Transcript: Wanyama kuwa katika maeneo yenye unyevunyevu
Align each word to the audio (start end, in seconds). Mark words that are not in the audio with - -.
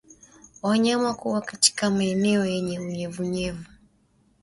Wanyama 0.63 1.13
kuwa 1.13 1.41
katika 1.41 1.89
maeneo 1.89 2.45
yenye 2.45 2.79
unyevunyevu 2.79 3.65